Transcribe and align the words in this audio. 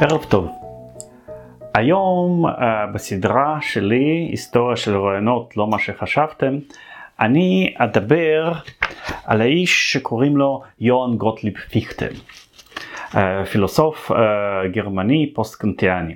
ערב 0.00 0.24
טוב. 0.24 0.48
היום 1.74 2.46
uh, 2.46 2.50
בסדרה 2.94 3.58
שלי, 3.60 4.28
היסטוריה 4.30 4.76
של 4.76 4.96
רעיונות, 4.96 5.56
לא 5.56 5.66
מה 5.66 5.78
שחשבתם, 5.78 6.58
אני 7.20 7.74
אדבר 7.78 8.52
על 9.24 9.40
האיש 9.40 9.92
שקוראים 9.92 10.36
לו 10.36 10.62
יוהאן 10.80 11.16
גוטליב 11.16 11.54
פיכטל, 11.70 12.12
uh, 13.10 13.16
פילוסוף 13.52 14.10
uh, 14.10 14.14
גרמני 14.72 15.32
פוסט-קנטיאני. 15.34 16.14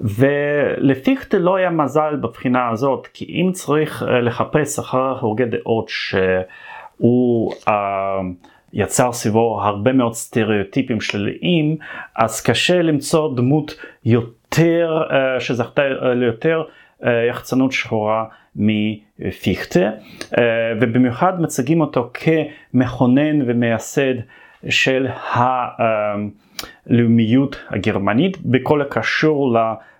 ולפיכטל 0.00 1.38
לא 1.38 1.56
היה 1.56 1.70
מזל 1.70 2.16
בבחינה 2.16 2.68
הזאת, 2.68 3.08
כי 3.14 3.24
אם 3.24 3.52
צריך 3.52 4.02
לחפש 4.22 4.78
אחר 4.78 5.18
הוגי 5.20 5.44
דעות 5.44 5.88
שהוא 5.88 7.52
uh, 7.52 7.70
יצר 8.74 9.12
סביבו 9.12 9.60
הרבה 9.62 9.92
מאוד 9.92 10.14
סטריאוטיפים 10.14 11.00
שליליים, 11.00 11.76
אז 12.16 12.40
קשה 12.40 12.82
למצוא 12.82 13.36
דמות 13.36 13.74
יותר, 14.04 15.02
uh, 15.08 15.40
שזכתה 15.40 15.82
ליותר 16.14 16.62
uh, 17.00 17.06
יחצנות 17.30 17.72
שחורה 17.72 18.24
מפיכטה, 18.56 19.90
ובמיוחד 20.80 21.40
מציגים 21.40 21.80
אותו 21.80 22.10
כמכונן 22.14 23.50
ומייסד 23.50 24.14
של 24.68 25.06
הלאומיות 26.86 27.56
הגרמנית 27.70 28.36
בכל 28.44 28.82
הקשור 28.82 29.56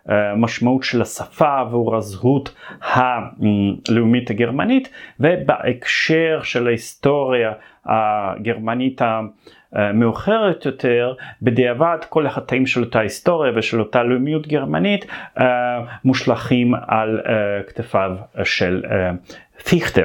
למשמעות 0.09 0.83
של 0.83 1.03
השפה 1.03 1.63
והזהות 1.73 2.55
הלאומית 2.83 4.31
הגרמנית 4.31 4.89
ובהקשר 5.21 6.41
של 6.42 6.67
ההיסטוריה 6.67 7.53
הגרמנית 7.87 9.01
המאוחרת 9.73 10.67
יותר, 10.67 11.15
בדיעבד 11.43 11.98
כל 12.09 12.27
החטאים 12.27 12.67
של 12.67 12.81
אותה 12.81 13.01
היסטוריה 13.01 13.53
ושל 13.56 13.81
אותה 13.81 14.03
לאומיות 14.03 14.47
גרמנית 14.47 15.06
מושלכים 16.05 16.75
על 16.87 17.21
כתפיו 17.67 18.17
של 18.45 18.83
פיכטה. 19.65 20.03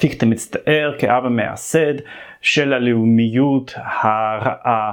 פיכטה 0.00 0.26
מצטער 0.26 0.94
כאב 0.98 1.24
המייסד 1.26 1.94
של 2.40 2.72
הלאומיות 2.72 3.74
הרעה 3.76 4.92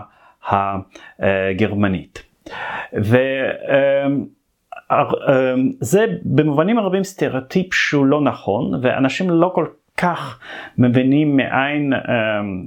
הגרמנית. 1.20 2.27
וזה 5.82 6.06
במובנים 6.26 6.80
רבים 6.80 7.04
סטריאוטיפ 7.04 7.74
שהוא 7.74 8.06
לא 8.06 8.22
נכון 8.22 8.80
ואנשים 8.82 9.30
לא 9.30 9.52
כל 9.56 9.66
כך 9.98 10.40
מבינים 10.78 11.38
מאין, 11.38 11.94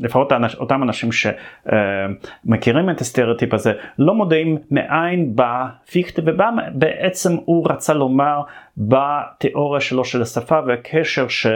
לפחות 0.01 0.33
אותם 0.59 0.83
אנשים 0.83 1.09
שמכירים 1.13 2.91
את 2.91 3.01
הסטריאוטיפ 3.01 3.55
הזה, 3.55 3.73
לא 3.99 4.15
מודעים 4.15 4.59
מאין 4.71 5.37
בא 5.37 5.67
פיכטה 5.91 6.23
ובעצם 6.27 7.37
הוא 7.45 7.67
רצה 7.71 7.95
לומר 7.95 8.41
בתיאוריה 8.77 9.81
שלו 9.81 10.05
של 10.05 10.23
השפה 10.23 10.61
והקשר 10.67 11.29
ש, 11.29 11.47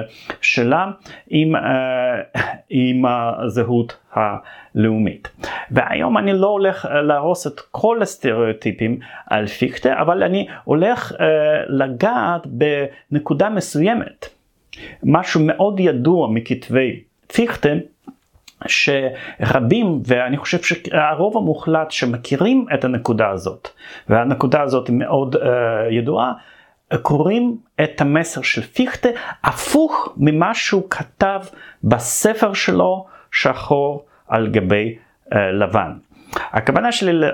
שלה 0.40 0.90
עם, 1.28 1.52
עם 2.70 3.04
הזהות 3.06 3.96
הלאומית. 4.12 5.28
והיום 5.70 6.18
אני 6.18 6.32
לא 6.32 6.46
הולך 6.46 6.88
להרוס 7.02 7.46
את 7.46 7.60
כל 7.70 8.02
הסטריאוטיפים 8.02 8.98
על 9.30 9.46
פיקטה, 9.46 10.00
אבל 10.00 10.22
אני 10.22 10.46
הולך 10.64 11.12
לגעת 11.68 12.46
בנקודה 12.46 13.50
מסוימת. 13.50 14.33
משהו 15.02 15.40
מאוד 15.44 15.80
ידוע 15.80 16.28
מכתבי 16.28 17.00
פיכטה, 17.26 17.68
שרבים, 18.66 20.02
ואני 20.06 20.36
חושב 20.36 20.62
שהרוב 20.62 21.36
המוחלט 21.36 21.90
שמכירים 21.90 22.66
את 22.74 22.84
הנקודה 22.84 23.28
הזאת, 23.28 23.68
והנקודה 24.08 24.62
הזאת 24.62 24.88
היא 24.88 24.96
מאוד 24.96 25.36
uh, 25.36 25.40
ידועה, 25.90 26.32
קוראים 27.02 27.56
את 27.84 28.00
המסר 28.00 28.42
של 28.42 28.62
פיכטה 28.62 29.08
הפוך 29.44 30.14
ממה 30.16 30.54
שהוא 30.54 30.82
כתב 30.90 31.40
בספר 31.84 32.52
שלו 32.52 33.06
שחור 33.32 34.04
על 34.28 34.48
גבי 34.50 34.96
uh, 35.32 35.36
לבן. 35.36 35.92
הכוונה 36.36 36.92
שלי 36.92 37.26
אה, 37.26 37.30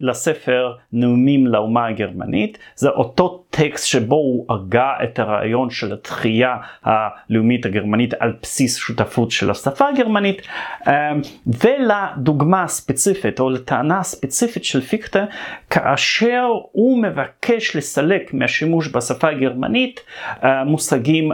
לספר 0.00 0.72
נאומים 0.92 1.46
לאומה 1.46 1.86
הגרמנית 1.86 2.58
זה 2.74 2.88
אותו 2.88 3.44
טקסט 3.50 3.86
שבו 3.86 4.16
הוא 4.16 4.46
הגה 4.54 4.92
את 5.04 5.18
הרעיון 5.18 5.70
של 5.70 5.92
התחייה 5.92 6.56
הלאומית 6.84 7.66
הגרמנית 7.66 8.14
על 8.18 8.32
בסיס 8.42 8.76
שותפות 8.76 9.30
של 9.30 9.50
השפה 9.50 9.88
הגרמנית. 9.88 10.42
אה, 10.86 11.12
ולדוגמה 11.46 12.62
הספציפית 12.62 13.40
או 13.40 13.50
לטענה 13.50 13.98
הספציפית 13.98 14.64
של 14.64 14.80
פיקטה 14.80 15.24
כאשר 15.70 16.46
הוא 16.72 17.02
מבקש 17.02 17.76
לסלק 17.76 18.34
מהשימוש 18.34 18.88
בשפה 18.88 19.28
הגרמנית 19.28 20.00
אה, 20.44 20.64
מושגים 20.64 21.32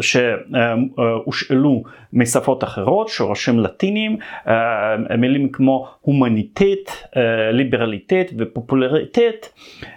שהושאלו 0.00 1.82
משפות 2.12 2.64
אחרות, 2.64 3.08
שורשים 3.08 3.60
לטינים, 3.60 4.16
אה, 4.48 5.16
מילים 5.18 5.52
כמו 5.52 5.88
הומניטט, 6.00 6.90
אה, 7.16 7.52
ליברליטט 7.52 8.32
ופופולריטט, 8.38 9.48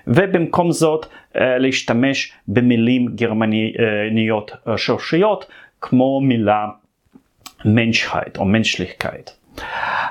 ובמקום 0.07 0.71
זאת 0.71 1.05
אה, 1.35 1.57
להשתמש 1.57 2.33
במילים 2.47 3.07
גרמניות 3.15 4.51
שורשיות, 4.77 5.45
כמו 5.81 6.21
מילה 6.21 6.67
מנשחייט 7.65 8.37
או 8.37 8.45
מנשליכקייט, 8.45 9.29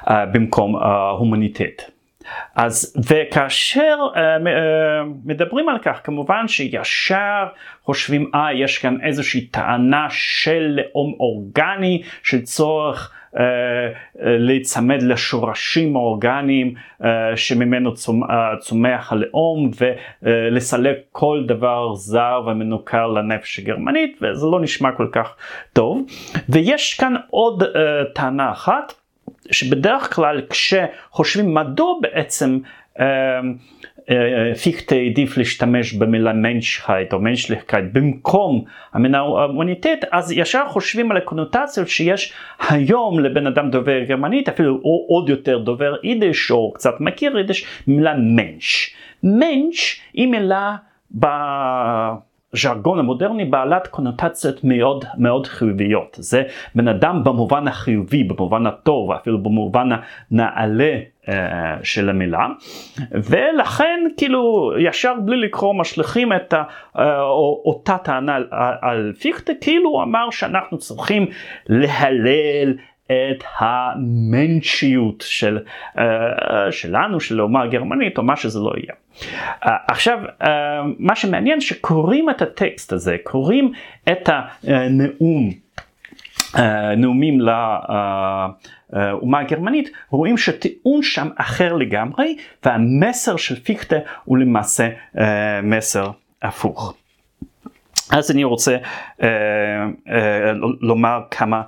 במקום 0.06 0.77
הומניטט. 1.19 1.94
אז 2.56 2.96
וכאשר 3.08 3.96
uh, 4.12 4.16
uh, 4.16 4.20
מדברים 5.24 5.68
על 5.68 5.78
כך 5.78 6.00
כמובן 6.04 6.48
שישר 6.48 7.46
חושבים 7.82 8.30
אה 8.34 8.52
יש 8.52 8.78
כאן 8.78 8.96
איזושהי 9.02 9.46
טענה 9.46 10.06
של 10.10 10.78
לאום 10.80 11.14
אורגני 11.20 12.02
של 12.22 12.42
צורך 12.42 13.12
uh, 13.34 13.38
להיצמד 14.22 15.02
לשורשים 15.02 15.96
האורגניים 15.96 16.74
uh, 17.02 17.04
שממנו 17.36 17.94
צומ, 17.94 18.22
uh, 18.22 18.26
צומח 18.60 19.12
הלאום 19.12 19.70
ולסלק 20.22 20.96
uh, 20.96 21.00
כל 21.12 21.44
דבר 21.46 21.94
זר 21.94 22.42
ומנוכר 22.46 23.06
לנפש 23.06 23.58
הגרמנית 23.58 24.18
וזה 24.22 24.46
לא 24.46 24.60
נשמע 24.60 24.92
כל 24.92 25.08
כך 25.12 25.36
טוב. 25.72 26.06
ויש 26.48 26.94
כאן 26.94 27.14
עוד 27.30 27.62
uh, 27.62 27.66
טענה 28.14 28.52
אחת 28.52 28.92
שבדרך 29.50 30.15
כלל 30.15 30.41
כשחושבים 30.50 31.55
מדוע 31.55 31.94
בעצם 32.00 32.59
אה, 33.00 33.06
אה, 34.10 34.55
פיכטה 34.55 34.94
העדיף 34.94 35.37
להשתמש 35.37 35.93
במילה 35.93 36.32
מנשחייט 36.32 37.12
או 37.12 37.19
מנשליכקייט 37.19 37.84
במקום 37.93 38.65
המילה 38.93 39.19
הומניטט 39.19 40.04
אז 40.12 40.33
ישר 40.33 40.65
חושבים 40.69 41.10
על 41.10 41.16
הקונוטציות 41.16 41.88
שיש 41.88 42.33
היום 42.69 43.21
לבן 43.21 43.47
אדם 43.47 43.71
דובר 43.71 44.04
גרמנית 44.04 44.49
אפילו 44.49 44.75
או 44.84 45.06
עוד 45.09 45.28
יותר 45.28 45.59
דובר 45.59 45.97
יידיש 46.03 46.50
או 46.50 46.72
קצת 46.72 46.94
מכיר 47.00 47.37
יידיש 47.38 47.66
מילה 47.87 48.15
מנש. 48.15 48.94
מנש 49.22 50.00
היא 50.15 50.28
מילה 50.28 50.77
ב... 51.21 51.27
הז'רגון 52.54 52.98
המודרני 52.98 53.44
בעלת 53.44 53.87
קונוטציות 53.87 54.65
מאוד 54.65 55.04
מאוד 55.19 55.47
חיוביות. 55.47 56.16
זה 56.20 56.42
בן 56.75 56.88
אדם 56.88 57.25
במובן 57.25 57.69
החיובי, 57.69 58.25
במובן 58.25 58.66
הטוב, 58.66 59.12
אפילו 59.12 59.42
במובן 59.42 59.88
הנעלה 60.31 60.98
uh, 61.25 61.31
של 61.82 62.09
המילה. 62.09 62.47
ולכן 63.12 64.00
כאילו 64.16 64.72
ישר 64.78 65.15
בלי 65.25 65.37
לקרוא 65.37 65.75
משליכים 65.75 66.32
את 66.32 66.53
ה, 66.53 66.62
uh, 66.97 67.00
אותה 67.65 67.98
טענה 67.98 68.34
על, 68.34 68.47
על 68.80 69.12
פיכטה, 69.21 69.53
כאילו 69.60 69.91
הוא 69.91 70.03
אמר 70.03 70.30
שאנחנו 70.30 70.78
צריכים 70.78 71.27
להלל 71.68 72.74
את 73.31 73.45
המנשיות 73.59 75.25
של, 75.27 75.59
uh, 75.97 76.01
שלנו, 76.71 77.21
של 77.21 77.41
האומה 77.41 77.63
הגרמנית, 77.63 78.19
או 78.19 78.22
מה 78.22 78.37
שזה 78.37 78.59
לא 78.59 78.72
יהיה. 78.77 78.95
Uh, 79.63 79.69
עכשיו, 79.89 80.19
מה 80.99 81.16
שמעניין 81.16 81.61
שקוראים 81.61 82.31
את 82.31 82.43
הטקסט 82.43 82.93
הזה, 82.93 83.16
קוראים 83.22 83.72
את 84.13 84.28
הנאום, 84.65 85.51
נאומים 86.97 87.41
לאומה 87.41 89.41
הגרמנית, 89.41 89.91
רואים 90.11 90.37
שטיעון 90.37 91.03
שם 91.03 91.28
אחר 91.37 91.72
לגמרי, 91.72 92.37
והמסר 92.65 93.37
של 93.37 93.61
פיקטה 93.61 93.97
הוא 94.25 94.39
למעשה 94.39 94.89
uh, 95.16 95.21
מסר 95.63 96.11
הפוך. 96.43 96.95
אז 98.11 98.31
אני 98.31 98.45
רוצה 98.45 98.77
uh, 98.77 99.22
uh, 99.22 99.25
לומר 100.81 101.21
כמה 101.31 101.57
אה, 101.57 101.63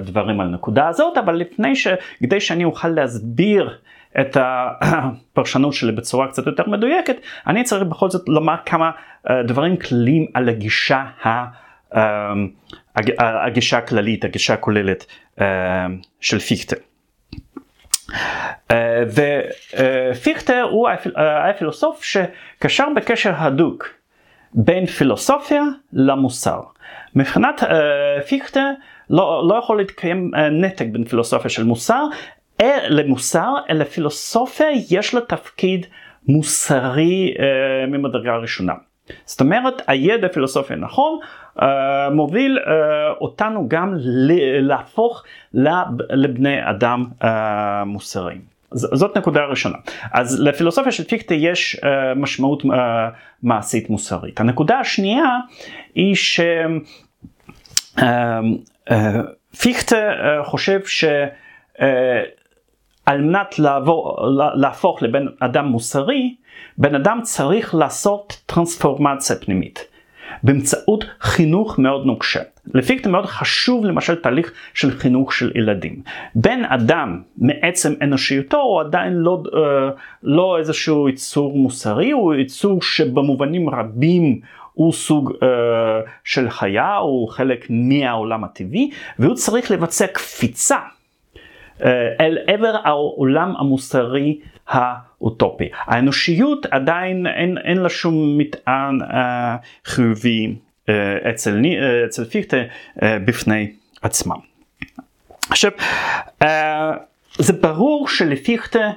דברים 0.00 0.40
על 0.40 0.46
הנקודה 0.46 0.88
הזאת, 0.88 1.18
אבל 1.18 1.34
לפני 1.34 1.76
ש... 1.76 1.88
כדי 2.22 2.40
שאני 2.40 2.64
אוכל 2.64 2.88
להסביר 2.88 3.78
את 4.20 4.36
הפרשנות 4.40 5.72
שלי 5.72 5.92
בצורה 5.92 6.28
קצת 6.28 6.46
יותר 6.46 6.66
מדויקת, 6.66 7.16
אני 7.46 7.64
צריך 7.64 7.82
בכל 7.82 8.10
זאת 8.10 8.28
לומר 8.28 8.56
כמה 8.66 8.90
אה, 9.30 9.42
דברים 9.42 9.76
כלליים 9.76 10.26
על 10.34 10.48
הגישה, 10.48 11.04
ה... 11.24 11.28
אה, 11.94 12.32
הגישה 13.18 13.78
הכללית, 13.78 14.24
הגישה 14.24 14.54
הכוללת 14.54 15.06
של 16.20 16.38
פיכטה. 16.38 16.76
ופיכטר 20.12 20.62
הוא 20.70 20.88
היה 21.16 21.52
פילוסוף 21.58 22.04
שקשר 22.04 22.86
בקשר 22.96 23.32
הדוק 23.36 23.88
בין 24.54 24.86
פילוסופיה 24.86 25.62
למוסר. 25.92 26.60
מבחינת 27.14 27.62
פיכטר 28.28 28.70
לא, 29.10 29.48
לא 29.48 29.54
יכול 29.54 29.78
להתקיים 29.78 30.30
נתק 30.52 30.86
בין 30.92 31.04
פילוסופיה 31.04 31.50
של 31.50 31.64
מוסר 31.64 32.04
למוסר, 32.88 33.54
אלא 33.70 33.84
פילוסופיה 33.84 34.66
יש 34.90 35.14
לה 35.14 35.20
תפקיד 35.20 35.86
מוסרי 36.28 37.34
ממדרגה 37.88 38.36
ראשונה. 38.36 38.72
זאת 39.24 39.40
אומרת 39.40 39.82
הידע 39.86 40.26
הפילוסופי 40.26 40.72
הנכון 40.72 41.18
uh, 41.58 41.62
מוביל 42.12 42.58
uh, 42.58 42.68
אותנו 43.20 43.68
גם 43.68 43.94
להפוך 44.60 45.24
לבני 46.10 46.70
אדם 46.70 47.04
uh, 47.22 47.26
מוסריים. 47.86 48.51
זאת 48.74 49.16
נקודה 49.16 49.44
ראשונה. 49.44 49.76
אז 50.12 50.40
לפילוסופיה 50.40 50.92
של 50.92 51.04
פיקטה 51.04 51.34
יש 51.34 51.76
uh, 51.76 51.84
משמעות 52.16 52.62
uh, 52.62 52.66
מעשית 53.42 53.90
מוסרית. 53.90 54.40
הנקודה 54.40 54.78
השנייה 54.78 55.38
היא 55.94 56.14
שפיקטה 56.14 56.76
uh, 59.96 60.42
uh, 60.42 60.44
חושב 60.44 60.80
שעל 60.84 61.28
uh, 63.08 63.14
מנת 63.14 63.58
לעבור, 63.58 64.18
להפוך 64.54 65.02
לבן 65.02 65.26
אדם 65.40 65.66
מוסרי, 65.66 66.34
בן 66.78 66.94
אדם 66.94 67.20
צריך 67.22 67.74
לעשות 67.74 68.42
טרנספורמציה 68.46 69.36
פנימית 69.36 69.84
באמצעות 70.42 71.04
חינוך 71.20 71.78
מאוד 71.78 72.06
נוקשה. 72.06 72.40
לפי 72.74 72.98
זה 73.04 73.10
מאוד 73.10 73.26
חשוב 73.26 73.84
למשל 73.84 74.14
תהליך 74.14 74.52
של 74.74 74.90
חינוך 74.90 75.32
של 75.32 75.52
ילדים. 75.54 76.02
בן 76.34 76.64
אדם 76.64 77.22
מעצם 77.38 77.92
אנושיותו 78.02 78.60
הוא 78.60 78.80
עדיין 78.80 79.12
לא, 79.12 79.42
אה, 79.54 79.90
לא 80.22 80.58
איזשהו 80.58 81.08
יצור 81.08 81.58
מוסרי, 81.58 82.10
הוא 82.10 82.34
יצור 82.34 82.82
שבמובנים 82.82 83.70
רבים 83.70 84.40
הוא 84.72 84.92
סוג 84.92 85.32
אה, 85.42 85.48
של 86.24 86.50
חיה, 86.50 86.96
הוא 86.96 87.28
חלק 87.28 87.66
מהעולם 87.70 88.44
הטבעי, 88.44 88.90
והוא 89.18 89.34
צריך 89.34 89.70
לבצע 89.70 90.06
קפיצה 90.06 90.78
אה, 91.84 92.08
אל 92.20 92.38
עבר 92.46 92.76
העולם 92.84 93.54
המוסרי 93.58 94.38
האוטופי. 94.68 95.68
האנושיות 95.84 96.66
עדיין 96.70 97.26
אין, 97.26 97.58
אין 97.58 97.76
לה 97.76 97.88
שום 97.88 98.38
מטען 98.38 99.02
אה, 99.02 99.56
חיובי 99.84 100.54
אצל, 101.30 101.62
אה, 101.64 102.04
אצל 102.06 102.24
פיכטה 102.24 102.56
אה, 103.02 103.18
בפני 103.18 103.72
עצמם. 104.02 104.36
עכשיו, 105.50 105.70
אה, 106.42 106.92
זה 107.38 107.52
ברור 107.52 108.08
שלפיכטה 108.08 108.90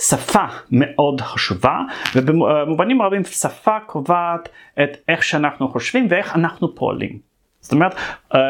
שפה 0.00 0.44
מאוד 0.70 1.20
חשובה 1.20 1.80
ובמובנים 2.14 3.02
רבים 3.02 3.24
שפה 3.24 3.80
קובעת 3.86 4.48
את 4.82 4.96
איך 5.08 5.22
שאנחנו 5.22 5.68
חושבים 5.68 6.06
ואיך 6.10 6.36
אנחנו 6.36 6.74
פועלים. 6.74 7.18
זאת 7.60 7.72
אומרת, 7.72 7.94
אה, 8.34 8.40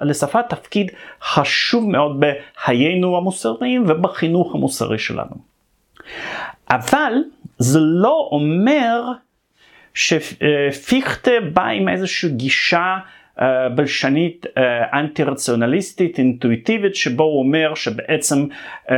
לשפה 0.00 0.42
תפקיד 0.42 0.90
חשוב 1.22 1.90
מאוד 1.90 2.20
בחיינו 2.20 3.16
המוסריים 3.16 3.84
ובחינוך 3.88 4.54
המוסרי 4.54 4.98
שלנו. 4.98 5.36
אבל 6.70 7.12
זה 7.58 7.78
לא 7.80 8.28
אומר 8.32 9.02
שפיכטה 9.94 11.30
בא 11.52 11.66
עם 11.66 11.88
איזושהי 11.88 12.30
גישה 12.30 12.78
אה, 12.78 13.19
בלשנית 13.74 14.46
אה, 14.58 15.00
אנטי 15.00 15.22
רציונליסטית 15.22 16.18
אינטואיטיבית 16.18 16.94
שבו 16.94 17.24
הוא 17.24 17.42
אומר 17.42 17.74
שבעצם 17.74 18.46
אה, 18.90 18.96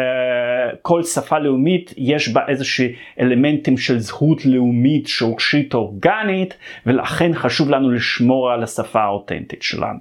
כל 0.83 1.03
שפה 1.03 1.39
לאומית 1.39 1.95
יש 1.97 2.29
בה 2.29 2.41
איזושהי 2.49 2.95
אלמנטים 3.21 3.77
של 3.77 3.99
זהות 3.99 4.47
לאומית 4.47 5.07
שורשית 5.07 5.75
אורגנית 5.75 6.55
ולכן 6.87 7.35
חשוב 7.35 7.71
לנו 7.71 7.91
לשמור 7.91 8.51
על 8.51 8.63
השפה 8.63 9.01
האותנטית 9.01 9.63
שלנו. 9.63 9.99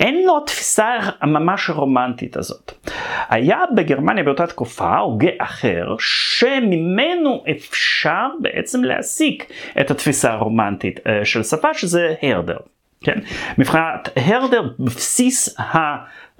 אין 0.00 0.26
לו 0.26 0.40
תפיסה 0.40 0.90
ממש 1.22 1.70
רומנטית 1.70 2.36
הזאת. 2.36 2.72
היה 3.28 3.58
בגרמניה 3.76 4.24
באותה 4.24 4.46
תקופה 4.46 4.96
הוגה 4.96 5.30
אחר 5.38 5.96
שממנו 5.98 7.44
אפשר 7.50 8.26
בעצם 8.40 8.84
להסיק 8.84 9.52
את 9.80 9.90
התפיסה 9.90 10.32
הרומנטית 10.32 11.00
של 11.24 11.42
שפה 11.42 11.74
שזה 11.74 12.14
הרדר. 12.22 12.56
כן? 13.00 13.18
מבחינת 13.58 14.08
הרדר 14.16 14.62
בבסיס 14.78 15.56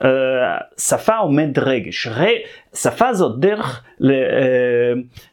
השפה 0.01 1.17
עומד 1.17 1.59
רגש. 1.59 2.09
שפה 2.75 3.13
זאת 3.15 3.41
דרך 3.41 3.85
אה, 4.05 4.11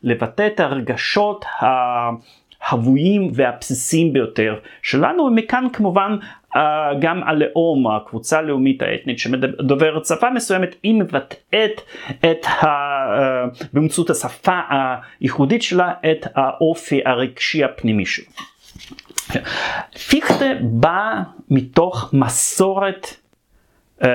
לבטא 0.03 0.47
את 0.47 0.59
הרגשות 0.59 1.45
ההבויים 1.59 3.31
והבסיסיים 3.33 4.13
ביותר 4.13 4.55
שלנו, 4.81 5.23
ומכאן 5.23 5.67
כמובן 5.73 6.17
אה, 6.55 6.91
גם 7.01 7.23
הלאום, 7.23 7.87
הקבוצה 7.87 8.39
הלאומית 8.39 8.81
האתנית 8.81 9.19
שמדוברת 9.19 10.05
שפה 10.05 10.29
מסוימת, 10.29 10.75
היא 10.83 10.93
מבטאת 10.93 11.81
את 12.19 12.45
ה... 12.45 12.65
אה, 12.65 13.45
באמצעות 13.73 14.09
השפה 14.09 14.59
הייחודית 14.69 15.61
שלה 15.61 15.93
את 16.11 16.25
האופי 16.35 17.01
הרגשי 17.05 17.63
הפנימי 17.63 18.05
שלה. 18.05 18.25
פיכטה 20.09 20.45
בא 20.61 21.21
מתוך 21.49 22.13
מסורת 22.13 23.07
אה, 24.03 24.09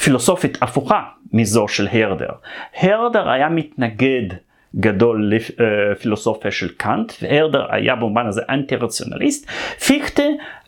פילוסופית 0.00 0.58
הפוכה 0.62 1.02
מזו 1.32 1.68
של 1.68 1.88
הרדר. 1.92 2.30
הרדר 2.76 3.30
היה 3.30 3.48
מתנגד 3.48 4.34
גדול 4.76 5.32
לפילוסופיה 5.32 6.50
של 6.50 6.68
קאנט, 6.68 7.12
והרדר 7.22 7.66
היה 7.70 7.96
במובן 7.96 8.26
הזה 8.26 8.42
אנטי 8.48 8.76
רציונליסט. 8.76 9.50
פיכטה 9.86 10.22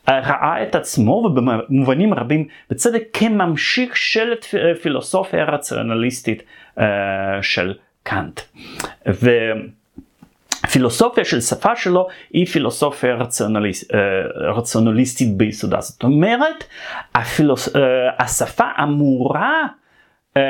ראה 0.09 0.63
את 0.63 0.75
עצמו 0.75 1.13
ובמובנים 1.13 2.15
רבים 2.15 2.49
בצדק 2.71 3.03
כממשיך 3.13 3.97
של 3.97 4.33
פילוסופיה 4.83 5.43
הרציונליסטית 5.43 6.43
של 7.43 7.75
קאנט. 8.03 8.41
ו... 9.09 9.31
הפילוסופיה 10.71 11.25
של 11.25 11.41
שפה 11.41 11.77
שלו 11.77 12.09
היא 12.33 12.47
פילוסופיה 12.47 13.15
רציונליסט, 13.15 13.95
אה, 13.95 14.01
רציונליסטית 14.57 15.37
ביסודה. 15.37 15.81
זאת 15.81 16.03
אומרת, 16.03 16.65
הפילוס, 17.15 17.77
אה, 17.77 17.83
השפה 18.19 18.65
אמורה, 18.83 19.67
אה, 20.37 20.43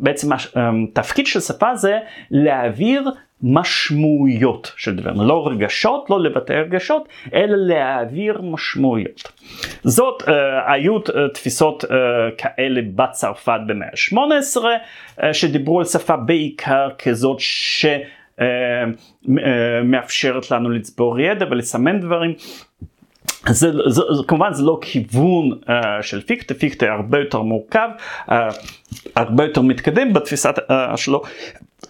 בעצם 0.00 0.28
התפקיד 0.32 1.26
של 1.26 1.40
שפה 1.40 1.76
זה 1.76 1.98
להעביר 2.30 3.10
משמעויות 3.42 4.72
של 4.76 4.96
דברים, 4.96 5.20
לא 5.20 5.48
רגשות, 5.48 6.10
לא 6.10 6.20
לבטא 6.20 6.52
רגשות, 6.52 7.08
אלא 7.34 7.56
להעביר 7.56 8.40
משמעויות. 8.42 9.32
זאת, 9.84 10.22
uh, 10.22 10.30
היו 10.66 10.98
תפיסות 11.34 11.84
uh, 11.84 11.88
כאלה 12.38 12.80
בצרפת 12.94 13.58
במאה 13.66 13.88
ה-18, 13.88 14.56
uh, 14.56 15.22
שדיברו 15.32 15.78
על 15.78 15.84
שפה 15.84 16.16
בעיקר 16.16 16.88
כזאת 16.98 17.36
ש... 17.40 17.86
אה, 18.40 18.46
אה, 18.46 19.82
מאפשרת 19.84 20.50
לנו 20.50 20.70
לצבור 20.70 21.20
ידע 21.20 21.46
ולסמן 21.50 22.00
דברים. 22.00 22.34
זה, 23.48 23.72
זה, 23.72 23.88
זה, 23.88 24.22
כמובן 24.28 24.52
זה 24.52 24.62
לא 24.62 24.78
כיוון 24.80 25.50
uh, 25.52 26.02
של 26.02 26.20
פיקטה, 26.20 26.54
פיקטה 26.54 26.86
הרבה 26.92 27.18
יותר 27.18 27.42
מורכב, 27.42 27.88
uh, 28.28 28.32
הרבה 29.16 29.44
יותר 29.44 29.62
מתקדם 29.62 30.12
בתפיסת 30.12 30.54
uh, 30.58 30.96
שלו 30.96 31.22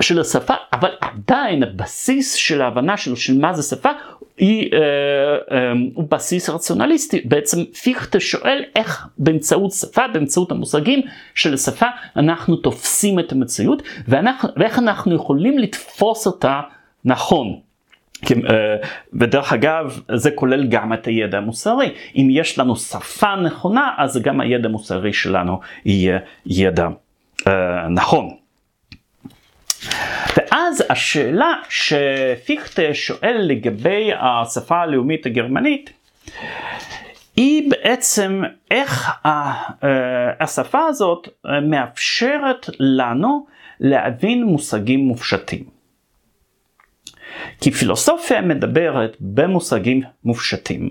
של 0.02 0.20
השפה, 0.20 0.54
אבל 0.72 0.88
עדיין 1.00 1.62
הבסיס 1.62 2.34
של 2.34 2.62
ההבנה 2.62 2.96
שלו 2.96 3.16
של 3.16 3.38
מה 3.38 3.52
זה 3.54 3.62
שפה 3.62 3.90
היא, 4.37 4.71
uh, 4.71 4.75
uh, 4.75 5.55
הוא 5.95 6.05
בסיס 6.11 6.51
רציונליסטי. 6.51 7.21
בעצם 7.25 7.65
פיקטה 7.65 8.21
שואל 8.21 8.65
איך 8.77 9.09
באמצעות 9.19 9.73
שפה, 9.73 10.09
באמצעות 10.12 10.51
המושגים 10.51 11.03
של 11.35 11.55
השפה, 11.55 11.87
אנחנו 12.17 12.57
תופסים 12.57 13.19
את 13.19 13.33
המציאות 13.33 13.83
ואנחנו, 14.09 14.49
ואיך 14.57 14.79
אנחנו 14.79 15.15
יכולים 15.15 15.59
לתפוס 15.59 16.27
אותה 16.27 16.61
נכון. 17.05 17.59
אה, 18.31 18.77
ודרך 19.21 19.53
אגב 19.53 20.01
זה 20.15 20.31
כולל 20.31 20.67
גם 20.67 20.93
את 20.93 21.07
הידע 21.07 21.39
המוסרי 21.39 21.95
אם 22.17 22.29
יש 22.31 22.59
לנו 22.59 22.77
שפה 22.77 23.37
נכונה 23.37 23.95
אז 23.99 24.23
גם 24.23 24.41
הידע 24.41 24.69
המוסרי 24.69 25.12
שלנו 25.12 25.61
יהיה 25.85 26.19
ידע 26.47 26.89
uh, 27.41 27.49
נכון. 27.91 28.41
ואז 30.37 30.85
השאלה 30.89 31.53
שפיכטה 31.69 32.83
שואל 32.93 33.37
לגבי 33.41 34.11
השפה 34.21 34.77
הלאומית 34.77 35.27
הגרמנית 35.27 35.93
היא 37.37 37.71
בעצם 37.71 38.43
איך 38.71 39.11
אה, 39.27 39.53
השפה 40.41 40.87
הזאת 40.89 41.29
מאפשרת 41.62 42.71
לנו 42.81 43.47
להבין 43.81 44.45
מושגים 44.45 45.01
מופשטים. 45.01 45.65
כי 47.61 47.71
פילוסופיה 47.71 48.41
מדברת 48.41 49.17
במושגים 49.21 50.03
מופשטים. 50.25 50.91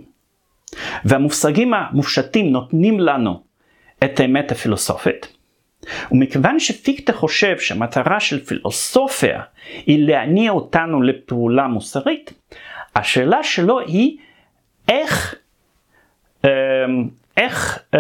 והמושגים 1.06 1.74
המופשטים 1.74 2.52
נותנים 2.52 3.00
לנו 3.00 3.44
את 4.04 4.20
האמת 4.20 4.52
הפילוסופית, 4.52 5.31
ומכיוון 6.12 6.60
שפיקטה 6.60 7.14
חושב 7.14 7.60
שהמטרה 7.60 8.20
של 8.20 8.46
פילוסופיה 8.46 9.42
היא 9.86 10.08
להניע 10.08 10.52
אותנו 10.52 11.02
לפעולה 11.02 11.68
מוסרית, 11.68 12.34
השאלה 12.96 13.44
שלו 13.44 13.80
היא 13.80 14.18
איך, 14.90 15.36
אמ, 16.44 16.50
איך 17.38 17.80
אמ, 17.94 18.00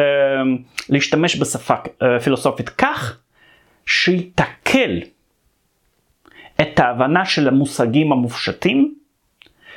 להשתמש 0.89 1.41
בשפה 1.41 1.73
אה, 2.01 2.19
פילוסופית 2.19 2.69
כך 2.69 3.17
שהיא 3.85 4.31
תקל 4.35 4.99
את 6.61 6.79
ההבנה 6.79 7.25
של 7.25 7.47
המושגים 7.47 8.11
המופשטים, 8.11 8.95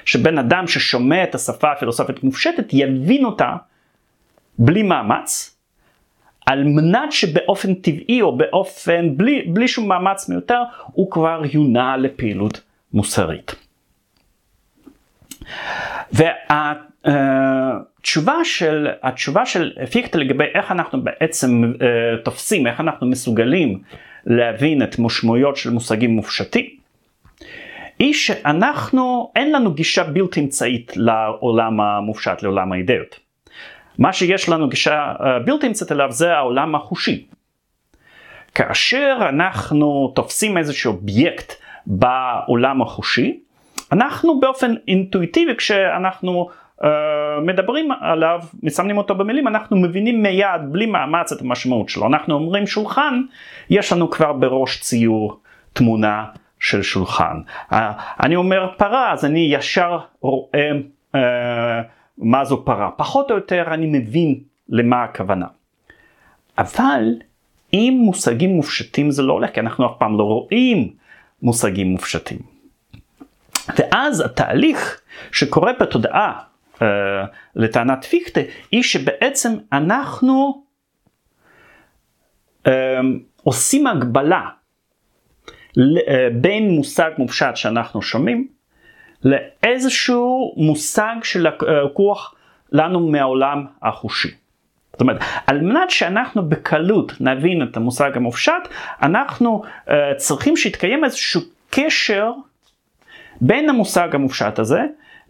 שבן 0.05 0.39
אדם 0.39 0.67
ששומע 0.67 1.25
את 1.25 1.35
השפה 1.35 1.73
הפילוסופית 1.73 2.23
המופשטת 2.23 2.67
יבין 2.73 3.25
אותה 3.25 3.53
בלי 4.59 4.83
מאמץ, 4.83 5.54
על 6.47 6.65
מנת 6.65 7.13
שבאופן 7.13 7.75
טבעי 7.75 8.23
או 8.23 8.37
באופן 8.37 9.17
בלי, 9.17 9.43
בלי 9.47 9.69
שום 9.69 9.89
מאמץ 9.89 10.29
מיותר, 10.29 10.63
הוא 10.87 11.11
כבר 11.11 11.43
יונע 11.53 11.97
לפעילות 11.97 12.61
מוסרית. 12.93 13.55
והתשובה 17.05 18.45
של, 18.45 18.89
התשובה 19.03 19.47
של 19.47 19.73
פיקטה 19.91 20.19
לגבי 20.19 20.45
איך 20.55 20.73
אנחנו 20.73 21.03
בעצם 21.03 21.73
uh, 21.75 21.79
תופסים, 22.25 22.67
איך 22.67 22.81
אנחנו 22.81 23.07
מסוגלים 23.07 23.83
להבין 24.27 24.83
את 24.83 24.99
משמעויות 24.99 25.57
של 25.57 25.71
מושגים 25.71 26.11
מופשטים, 26.11 26.67
היא 27.99 28.15
שאנחנו, 28.15 29.33
אין 29.37 29.53
לנו 29.53 29.75
גישה 29.75 30.05
בלתי 30.05 30.41
אמצעית 30.41 30.93
לעולם 30.97 31.81
המופשט, 31.81 32.43
לעולם 32.43 32.73
האידאות. 32.73 33.24
מה 33.99 34.13
שיש 34.13 34.49
לנו 34.49 34.69
גישה 34.69 35.13
בלתי 35.45 35.67
אמצעית 35.67 35.93
אליו 35.93 36.13
זה 36.13 36.33
העולם 36.33 36.75
החושי. 36.75 37.27
כאשר 38.55 39.19
אנחנו 39.29 40.13
תופסים 40.15 40.59
איזשהו 40.59 40.93
אובייקט 40.93 41.53
בעולם 41.87 42.83
החושי, 42.83 43.41
אנחנו 43.93 44.41
באופן 44.41 44.75
אינטואיטיבי 44.89 45.57
כשאנחנו 45.57 46.49
uh, 46.81 46.87
מדברים 47.43 47.89
עליו, 48.01 48.41
מסמנים 48.63 48.99
אותו 48.99 49.15
במילים, 49.15 49.49
אנחנו 49.49 49.77
מבינים 49.77 50.23
מיד 50.23 50.61
בלי 50.71 50.87
מאמץ 50.87 51.33
את 51.33 51.41
המשמעות 51.41 51.89
שלו. 51.89 52.07
אנחנו 52.07 52.35
אומרים 52.35 52.67
שולחן, 52.67 53.23
יש 53.71 53.93
לנו 53.93 54.11
כבר 54.11 54.33
בראש 54.33 54.81
ציור 54.81 55.41
תמונה 55.73 56.25
של 56.61 56.83
שולחן. 56.83 57.37
Uh, 57.71 57.75
אני 58.23 58.37
אומר 58.37 58.69
פרה, 58.77 59.13
אז 59.13 59.25
אני 59.25 59.49
ישר 59.53 59.99
רואה 60.21 60.71
uh, 61.17 61.19
מה 62.19 62.45
זו 62.45 62.65
פרה. 62.65 62.91
פחות 62.97 63.31
או 63.31 63.37
יותר 63.37 63.75
אני 63.75 63.87
מבין 63.87 64.41
למה 64.69 65.05
הכוונה. 65.05 65.47
אבל 66.59 67.05
עם 67.73 67.95
מושגים 67.95 68.51
מופשטים 68.51 69.11
זה 69.11 69.23
לא 69.23 69.33
הולך, 69.33 69.51
כי 69.51 69.61
אנחנו 69.61 69.87
אף 69.87 69.93
פעם 69.99 70.19
לא 70.19 70.25
רואים 70.25 70.93
מושגים 71.43 71.87
מופשטים. 71.87 72.39
ואז 73.79 74.21
התהליך 74.21 75.01
שקורה 75.33 75.73
בתודעה 75.81 76.41
uh, 76.75 76.83
לטענת 77.57 78.05
פיכטה 78.05 78.41
היא 78.71 78.83
שבעצם 78.83 79.53
אנחנו 79.73 80.65
uh, 82.65 82.71
עושים 83.43 83.87
הגבלה 83.87 84.49
uh, 85.79 85.81
בין 86.41 86.71
מושג 86.71 87.11
מופשט 87.19 87.57
שאנחנו 87.57 88.03
שומעים 88.03 88.49
לאיזשהו 89.25 90.55
מושג 90.57 91.15
של 91.23 91.47
לקוח 91.85 92.35
לנו 92.73 93.01
מהעולם 93.01 93.65
החושי. 93.83 94.29
זאת 94.93 95.01
אומרת, 95.01 95.17
על 95.47 95.61
מנת 95.61 95.91
שאנחנו 95.91 96.49
בקלות 96.49 97.13
נבין 97.21 97.63
את 97.63 97.77
המושג 97.77 98.17
המופשט, 98.17 98.69
אנחנו 99.03 99.63
uh, 99.87 99.91
צריכים 100.17 100.57
שיתקיים 100.57 101.05
איזשהו 101.05 101.41
קשר 101.71 102.33
בין 103.41 103.71
המושג 103.71 104.15
המופשט 104.15 104.59
הזה 104.59 104.81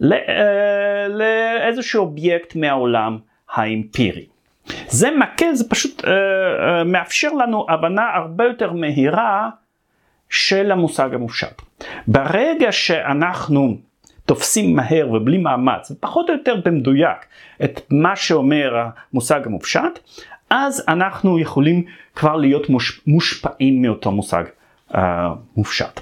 אה, 0.03 1.07
לאיזשהו 1.07 2.03
אובייקט 2.03 2.55
מהעולם 2.55 3.17
האמפירי. 3.53 4.25
זה 4.87 5.09
מקל, 5.17 5.53
זה 5.53 5.69
פשוט 5.69 6.01
uh, 6.01 6.03
uh, 6.05 6.07
מאפשר 6.85 7.29
לנו 7.33 7.65
הבנה 7.69 8.03
הרבה 8.15 8.43
יותר 8.43 8.73
מהירה 8.73 9.49
של 10.29 10.71
המושג 10.71 11.13
המופשט. 11.13 11.61
ברגע 12.07 12.71
שאנחנו 12.71 13.77
תופסים 14.25 14.75
מהר 14.75 15.11
ובלי 15.11 15.37
מאמץ, 15.37 15.91
ופחות 15.91 16.29
או 16.29 16.35
יותר 16.35 16.55
במדויק, 16.65 17.17
את 17.63 17.81
מה 17.89 18.15
שאומר 18.15 18.73
המושג 19.11 19.41
המופשט, 19.45 19.99
אז 20.49 20.83
אנחנו 20.87 21.39
יכולים 21.39 21.83
כבר 22.15 22.35
להיות 22.35 22.69
מוש, 22.69 23.01
מושפעים 23.07 23.81
מאותו 23.81 24.11
מושג 24.11 24.43
uh, 24.91 24.97
מופשט. 25.57 25.99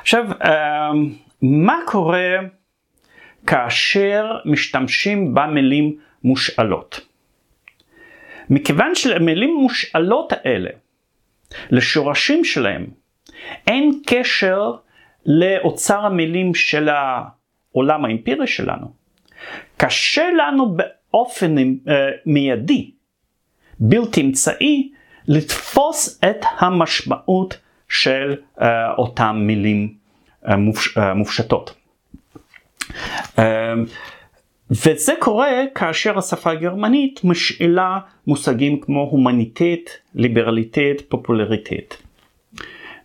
עכשיו, 0.00 0.24
אמ, 0.44 1.12
מה 1.42 1.78
קורה 1.86 2.36
כאשר 3.46 4.36
משתמשים 4.44 5.34
במילים 5.34 5.96
מושאלות? 6.24 7.00
מכיוון 8.50 8.94
שלמילים 8.94 9.56
מושאלות 9.62 10.32
האלה, 10.32 10.70
לשורשים 11.70 12.44
שלהם, 12.44 12.86
אין 13.66 14.00
קשר 14.06 14.72
לאוצר 15.26 16.06
המילים 16.06 16.54
של 16.54 16.88
העולם 16.88 18.04
האמפירי 18.04 18.46
שלנו. 18.46 18.92
קשה 19.76 20.24
לנו 20.36 20.76
באופן 20.76 21.56
uh, 21.56 21.90
מיידי, 22.26 22.90
בלתי 23.78 24.20
אמצעי, 24.20 24.92
לתפוס 25.28 26.20
את 26.30 26.44
המשמעות 26.58 27.58
של 27.88 28.36
uh, 28.58 28.62
אותם 28.98 29.36
מילים 29.40 29.94
uh, 30.44 30.50
מופשטות. 31.14 31.74
וזה 34.70 35.12
קורה 35.18 35.50
כאשר 35.74 36.18
השפה 36.18 36.50
הגרמנית 36.50 37.20
משאלה 37.24 37.98
מושגים 38.26 38.80
כמו 38.80 39.00
הומניטט, 39.00 39.90
ליברליטט, 40.14 41.00
פופולריטט. 41.08 41.94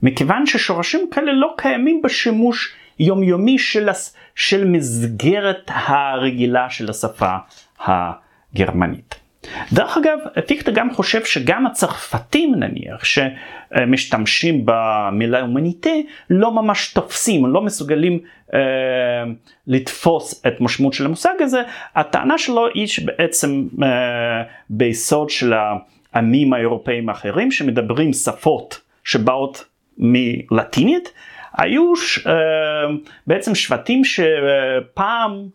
מכיוון 0.04 0.46
ששורשים 0.46 1.10
כאלה 1.12 1.34
לא 1.34 1.54
קיימים 1.58 2.02
בשימוש 2.02 2.74
יומיומי 3.00 3.60
של, 3.60 3.90
של 4.36 4.68
מסגרת 4.68 5.72
הרגילה 5.74 6.70
של 6.70 6.90
השפה 6.90 7.36
הגרמנית. 7.86 9.16
דרך 9.74 9.98
אגב, 9.98 10.20
פיקטה 10.48 10.72
גם 10.72 10.94
חושב 10.94 11.26
שגם 11.26 11.66
הצרפתים 11.68 12.56
נניח, 12.56 13.04
שמשתמשים 13.04 14.62
במילה 14.66 15.42
הומניטה, 15.42 15.90
לא 16.30 16.52
ממש 16.52 16.94
תופסים, 16.94 17.46
לא 17.46 17.62
מסוגלים 17.62 18.20
לתפוס 19.68 20.46
את 20.48 20.62
משמעות 20.62 20.94
של 20.94 21.06
המושג 21.06 21.34
הזה. 21.40 21.62
הטענה 21.96 22.38
שלו 22.38 22.68
היא 22.74 22.88
שבעצם 22.88 23.68
אה, 23.84 24.44
ביסוד 24.70 25.30
של 25.30 25.54
העמים 26.14 26.54
האירופאים 26.54 27.10
האחרים 27.10 27.52
שמדברים 27.52 28.14
שפות 28.14 28.82
שבאות 29.04 29.66
מלטינית, 29.98 31.14
היו 31.58 31.94
אה, 32.28 32.34
בעצם 33.28 33.56
שבטים 33.56 34.02
שפעם 34.06 35.48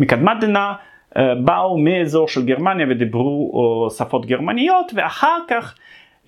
מקדמת 0.00 0.36
דנא 0.40 0.72
אה, 1.16 1.34
באו 1.34 1.78
מאזור 1.78 2.28
של 2.28 2.44
גרמניה 2.44 2.86
ודיברו 2.90 3.88
שפות 3.98 4.26
גרמניות 4.26 4.92
ואחר 4.94 5.38
כך 5.48 5.74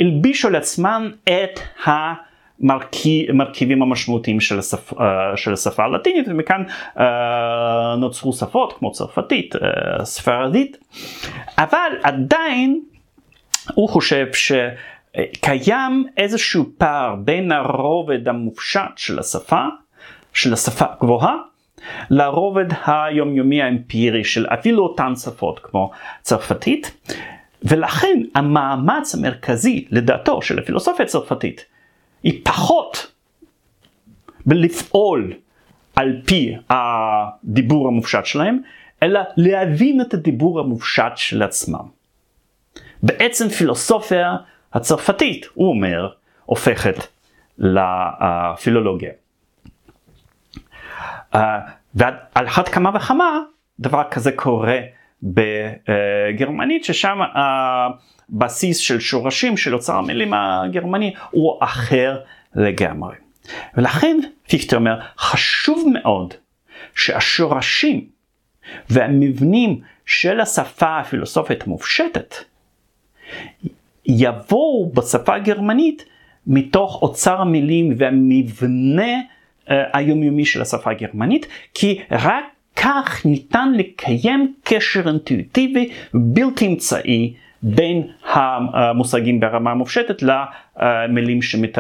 הלבישו 0.00 0.50
לעצמם 0.50 1.12
את 1.24 1.60
המרכיבים 2.60 3.82
המשמעותיים 3.82 4.40
של, 4.40 4.58
השפ, 4.58 5.00
אה, 5.00 5.36
של 5.36 5.52
השפה 5.52 5.84
הלטינית 5.84 6.26
ומכאן 6.28 6.62
אה, 6.98 7.96
נוצרו 7.98 8.32
שפות 8.32 8.72
כמו 8.78 8.92
צרפתית, 8.92 9.54
ספרדית, 10.04 10.76
אבל 11.58 11.90
עדיין 12.02 12.80
הוא 13.74 13.88
חושב 13.88 14.26
שקיים 14.32 16.06
איזשהו 16.16 16.64
פער 16.78 17.14
בין 17.14 17.52
הרובד 17.52 18.28
המופשט 18.28 18.96
של 18.96 19.18
השפה, 19.18 19.64
של 20.34 20.52
השפה 20.52 20.84
הגבוהה, 20.90 21.36
לרובד 22.10 22.66
היומיומי 22.86 23.62
האמפירי 23.62 24.24
של 24.24 24.46
אפילו 24.46 24.82
אותן 24.82 25.16
שפות 25.16 25.60
כמו 25.62 25.90
צרפתית, 26.22 27.10
ולכן 27.62 28.22
המאמץ 28.34 29.14
המרכזי 29.14 29.84
לדעתו 29.90 30.42
של 30.42 30.58
הפילוסופיה 30.58 31.04
הצרפתית 31.04 31.64
היא 32.22 32.40
פחות 32.44 33.12
בלפעול 34.46 35.32
על 35.96 36.20
פי 36.26 36.56
הדיבור 36.70 37.88
המופשט 37.88 38.26
שלהם, 38.26 38.58
אלא 39.02 39.20
להבין 39.36 40.00
את 40.00 40.14
הדיבור 40.14 40.60
המופשט 40.60 41.12
של 41.16 41.42
עצמם. 41.42 41.84
בעצם 43.02 43.48
פילוסופיה 43.48 44.36
הצרפתית, 44.72 45.46
הוא 45.54 45.68
אומר, 45.68 46.08
הופכת 46.44 46.94
לפילולוגיה. 47.58 49.12
Uh, 51.34 51.38
ועל 51.94 52.46
אחת 52.46 52.68
כמה 52.68 52.90
וכמה 52.96 53.40
דבר 53.80 54.02
כזה 54.10 54.32
קורה 54.32 54.78
בגרמנית 55.22 56.84
ששם 56.84 57.18
הבסיס 58.34 58.78
של 58.78 59.00
שורשים 59.00 59.56
של 59.56 59.74
אוצר 59.74 59.96
המילים 59.96 60.32
הגרמני 60.34 61.14
הוא 61.30 61.58
אחר 61.60 62.18
לגמרי. 62.54 63.16
ולכן 63.76 64.16
פיכטר 64.48 64.76
אומר, 64.76 65.00
חשוב 65.18 65.88
מאוד 65.92 66.34
שהשורשים 66.94 68.04
והמבנים 68.90 69.80
של 70.06 70.40
השפה 70.40 70.98
הפילוסופית 70.98 71.62
המופשטת 71.62 72.34
יבואו 74.06 74.92
בשפה 74.94 75.34
הגרמנית 75.34 76.04
מתוך 76.46 77.02
אוצר 77.02 77.40
המילים 77.40 77.94
והמבנה 77.98 79.12
uh, 79.12 79.70
היומיומי 79.92 80.44
של 80.44 80.62
השפה 80.62 80.90
הגרמנית, 80.90 81.46
כי 81.74 81.98
רק 82.10 82.44
כך 82.76 83.26
ניתן 83.26 83.72
לקיים 83.76 84.54
קשר 84.64 85.08
אינטואיטיבי 85.08 85.90
בלתי 86.14 86.66
אמצעי 86.66 87.34
בין 87.62 88.06
המושגים 88.22 89.40
ברמה 89.40 89.70
המופשטת 89.70 90.22
למילים 90.22 91.42
שמתארות 91.42 91.76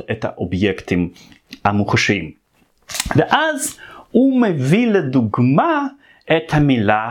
אה, 0.00 0.06
אה, 0.08 0.14
את 0.14 0.24
האובייקטים 0.24 1.10
המוחשיים. 1.64 2.30
ואז 3.16 3.78
הוא 4.10 4.40
מביא 4.42 4.86
לדוגמה 4.86 5.86
את 6.36 6.42
המילה 6.52 7.10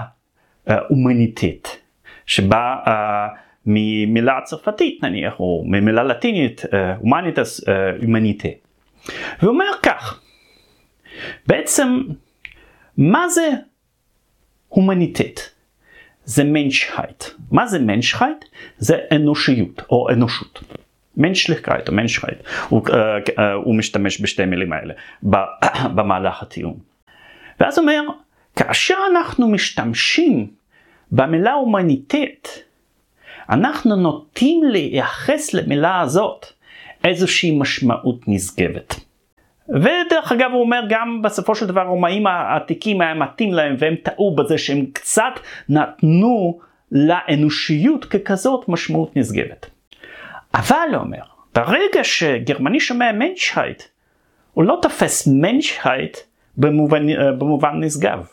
הומניטית, 0.87 1.79
שבאה 2.25 3.27
ממילה 3.65 4.39
צרפתית 4.43 5.03
נניח, 5.03 5.39
או 5.39 5.63
ממילה 5.65 6.03
לטינית, 6.03 6.61
הומניטס, 6.99 7.61
הומניטה. 8.01 8.49
והוא 9.41 9.53
אומר 9.53 9.65
כך, 9.83 10.21
בעצם 11.47 12.01
מה 12.97 13.29
זה 13.29 13.49
הומניטט? 14.67 15.50
זה 16.25 16.43
מנשהייט. 16.43 17.23
מה 17.51 17.67
זה 17.67 17.79
מנשהייט? 17.79 18.45
זה 18.77 18.97
אנושיות 19.15 19.81
או 19.89 20.09
אנושות. 20.09 20.59
מנשליכקייט 21.17 21.87
או 21.87 21.93
מנשהייט. 21.93 22.37
הוא, 22.69 22.87
uh, 22.87 22.91
uh, 22.91 23.41
הוא 23.63 23.75
משתמש 23.75 24.21
בשתי 24.21 24.45
מילים 24.45 24.73
האלה 24.73 24.93
במהלך 25.95 26.41
הטיעון. 26.41 26.77
ואז 27.59 27.79
אומר, 27.79 28.01
כאשר 28.55 28.95
אנחנו 29.11 29.47
משתמשים 29.47 30.47
במילה 31.11 31.53
הומניטט, 31.53 32.47
אנחנו 33.49 33.95
נוטים 33.95 34.63
לייחס 34.63 35.53
למילה 35.53 36.01
הזאת 36.01 36.45
איזושהי 37.03 37.59
משמעות 37.59 38.27
נשגבת. 38.27 39.10
ודרך 39.71 40.31
אגב 40.31 40.51
הוא 40.51 40.61
אומר 40.61 40.81
גם 40.89 41.21
בסופו 41.21 41.55
של 41.55 41.65
דבר 41.65 41.81
הרומאים 41.81 42.27
העתיקים 42.27 43.01
היה 43.01 43.13
מתאים 43.13 43.53
להם 43.53 43.75
והם 43.79 43.95
טעו 43.95 44.35
בזה 44.35 44.57
שהם 44.57 44.85
קצת 44.93 45.33
נתנו 45.69 46.59
לאנושיות 46.91 48.05
ככזאת 48.05 48.69
משמעות 48.69 49.17
נשגבת. 49.17 49.69
אבל 50.53 50.87
הוא 50.91 51.01
אומר, 51.01 51.21
ברגע 51.55 52.03
שגרמני 52.03 52.79
שומע 52.79 53.11
מנשהייט, 53.11 53.83
הוא 54.53 54.63
לא 54.63 54.79
תופס 54.81 55.27
מנשהייט 55.27 56.17
במובן, 56.57 57.05
במובן 57.37 57.83
נשגב. 57.83 58.27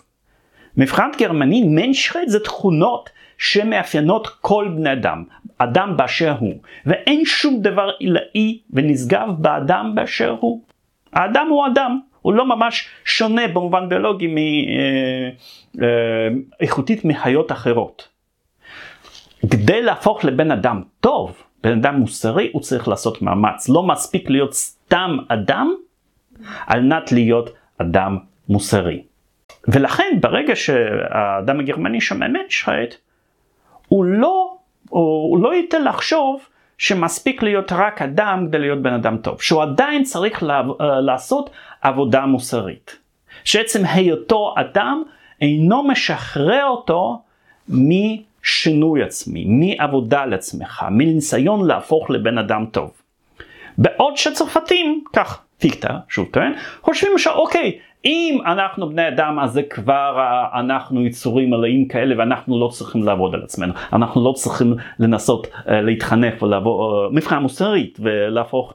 מבחינת 0.76 1.16
גרמני 1.18 1.62
מנשהייט 1.66 2.28
זה 2.28 2.40
תכונות 2.40 3.10
שמאפיינות 3.38 4.28
כל 4.40 4.68
בני 4.76 4.92
אדם, 4.92 5.24
אדם 5.58 5.96
באשר 5.96 6.34
הוא, 6.38 6.54
ואין 6.86 7.24
שום 7.24 7.62
דבר 7.62 7.90
עילאי 7.98 8.58
ונשגב 8.70 9.28
באדם 9.38 9.92
באשר 9.94 10.36
הוא. 10.40 10.62
האדם 11.12 11.46
הוא 11.50 11.66
אדם, 11.66 12.00
הוא 12.22 12.32
לא 12.32 12.46
ממש 12.46 12.88
שונה 13.04 13.48
במובן 13.48 13.88
ביולוגי 13.88 14.34
מאיכותית 16.60 16.98
אה, 16.98 17.04
אה, 17.04 17.10
מחיות 17.10 17.52
אחרות. 17.52 18.08
כדי 19.50 19.82
להפוך 19.82 20.24
לבן 20.24 20.50
אדם 20.50 20.82
טוב, 21.00 21.42
בן 21.62 21.78
אדם 21.78 21.94
מוסרי, 21.94 22.50
הוא 22.52 22.62
צריך 22.62 22.88
לעשות 22.88 23.22
מאמץ. 23.22 23.68
לא 23.68 23.82
מספיק 23.82 24.30
להיות 24.30 24.54
סתם 24.54 25.16
אדם, 25.28 25.74
על 26.66 26.82
מנת 26.82 27.12
להיות 27.12 27.50
אדם 27.78 28.18
מוסרי. 28.48 29.02
ולכן 29.68 30.18
ברגע 30.20 30.56
שהאדם 30.56 31.60
הגרמני 31.60 32.00
שומע 32.00 32.28
מנשחייט, 32.28 32.94
הוא 33.88 34.04
לא, 34.04 34.56
הוא 34.88 35.42
לא 35.42 35.54
ייתן 35.54 35.84
לחשוב 35.84 36.48
שמספיק 36.78 37.42
להיות 37.42 37.72
רק 37.72 38.02
אדם 38.02 38.46
כדי 38.48 38.58
להיות 38.58 38.82
בן 38.82 38.92
אדם 38.92 39.16
טוב, 39.16 39.42
שהוא 39.42 39.62
עדיין 39.62 40.02
צריך 40.02 40.42
לה, 40.42 40.60
uh, 40.60 40.82
לעשות 40.82 41.50
עבודה 41.82 42.26
מוסרית. 42.26 42.98
שעצם 43.44 43.82
היותו 43.84 44.54
אדם 44.56 45.02
אינו 45.40 45.88
משחרר 45.88 46.64
אותו 46.64 47.22
משינוי 47.68 49.02
עצמי, 49.02 49.44
מעבודה 49.48 50.20
על 50.20 50.34
עצמך, 50.34 50.84
מניסיון 50.90 51.66
להפוך 51.66 52.10
לבן 52.10 52.38
אדם 52.38 52.66
טוב. 52.70 52.90
בעוד 53.78 54.16
שצרפתים, 54.16 55.04
כך 55.12 55.42
פיקטה, 55.58 55.98
שהוא 56.08 56.26
טוען, 56.30 56.52
חושבים 56.82 57.18
שאוקיי, 57.18 57.78
אם 58.04 58.38
אנחנו 58.46 58.88
בני 58.88 59.08
אדם 59.08 59.38
אז 59.38 59.52
זה 59.52 59.62
כבר 59.62 60.24
אנחנו 60.54 61.06
יצורים 61.06 61.50
מלאים 61.50 61.88
כאלה 61.88 62.14
ואנחנו 62.18 62.60
לא 62.60 62.68
צריכים 62.68 63.02
לעבוד 63.02 63.34
על 63.34 63.42
עצמנו, 63.42 63.72
אנחנו 63.92 64.24
לא 64.24 64.32
צריכים 64.32 64.74
לנסות 64.98 65.46
uh, 65.46 65.70
להתחנך 65.70 66.42
ולעבור 66.42 67.06
uh, 67.06 67.14
מבחינה 67.14 67.40
מוסרית 67.40 67.98
ולהפוך 68.02 68.74